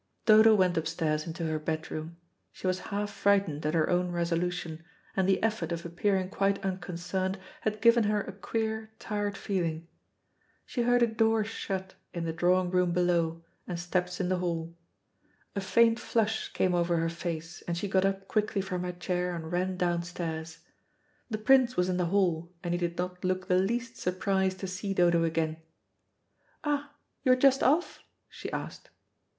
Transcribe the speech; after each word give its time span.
Dodo 0.25 0.55
went 0.55 0.77
upstairs 0.77 1.27
into 1.27 1.45
her 1.45 1.59
bedroom. 1.59 2.17
She 2.51 2.65
was 2.65 2.79
half 2.89 3.11
frightened 3.11 3.63
at 3.67 3.75
her 3.75 3.87
own 3.87 4.09
resolution, 4.11 4.83
and 5.15 5.29
the 5.29 5.43
effort 5.43 5.71
of 5.71 5.85
appearing 5.85 6.29
quite 6.29 6.57
unconcerned 6.65 7.37
had 7.61 7.81
given 7.81 8.05
her 8.05 8.19
a 8.19 8.31
queer, 8.31 8.89
tired 8.97 9.37
feeling. 9.37 9.87
She 10.65 10.81
heard 10.81 11.03
a 11.03 11.05
door 11.05 11.43
shut 11.43 11.93
in 12.15 12.25
the 12.25 12.33
drawing 12.33 12.71
room 12.71 12.93
below, 12.93 13.43
and 13.67 13.79
steps 13.79 14.19
in 14.19 14.29
the 14.29 14.39
hall. 14.39 14.75
A 15.55 15.61
faint 15.61 15.99
flush 15.99 16.51
came 16.51 16.73
over 16.73 16.97
her 16.97 17.07
face, 17.07 17.61
and 17.67 17.77
she 17.77 17.87
got 17.87 18.03
up 18.03 18.27
quickly 18.27 18.59
from 18.59 18.81
her 18.81 18.93
chair 18.93 19.35
and 19.35 19.51
rah 19.51 19.65
downstairs. 19.65 20.61
The 21.29 21.37
Prince 21.37 21.77
was 21.77 21.89
in 21.89 21.97
the 21.97 22.05
hall, 22.07 22.51
and 22.63 22.73
he 22.73 22.79
did 22.79 22.97
not 22.97 23.23
look 23.23 23.47
the 23.47 23.59
least 23.59 23.97
surprised 23.97 24.57
to 24.61 24.67
see 24.67 24.95
Dodo 24.95 25.23
again. 25.23 25.57
"Ah, 26.63 26.95
you 27.23 27.31
are 27.33 27.35
just 27.35 27.61
off?" 27.61 28.03
she 28.31 28.51
asked. 28.51 28.89